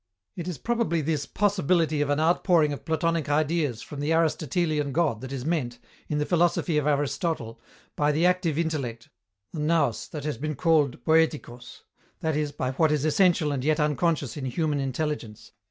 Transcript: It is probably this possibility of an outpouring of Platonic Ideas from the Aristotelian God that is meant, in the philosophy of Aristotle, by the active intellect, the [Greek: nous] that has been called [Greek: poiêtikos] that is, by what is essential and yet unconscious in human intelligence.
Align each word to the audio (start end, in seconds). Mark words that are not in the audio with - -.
It 0.35 0.47
is 0.47 0.57
probably 0.57 1.01
this 1.01 1.27
possibility 1.27 2.01
of 2.01 2.09
an 2.09 2.19
outpouring 2.19 2.73
of 2.73 2.85
Platonic 2.85 3.29
Ideas 3.29 3.83
from 3.83 3.99
the 3.99 4.11
Aristotelian 4.13 4.93
God 4.93 5.21
that 5.21 5.31
is 5.31 5.45
meant, 5.45 5.77
in 6.09 6.17
the 6.17 6.25
philosophy 6.25 6.79
of 6.79 6.87
Aristotle, 6.87 7.61
by 7.95 8.11
the 8.11 8.25
active 8.25 8.57
intellect, 8.57 9.09
the 9.53 9.59
[Greek: 9.59 9.67
nous] 9.67 10.07
that 10.09 10.23
has 10.23 10.39
been 10.39 10.55
called 10.55 11.03
[Greek: 11.03 11.29
poiêtikos] 11.29 11.81
that 12.21 12.35
is, 12.35 12.51
by 12.51 12.71
what 12.71 12.91
is 12.91 13.05
essential 13.05 13.51
and 13.51 13.63
yet 13.63 13.79
unconscious 13.79 14.35
in 14.35 14.45
human 14.45 14.79
intelligence. 14.79 15.51